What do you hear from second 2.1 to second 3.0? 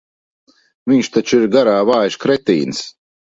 kretīns.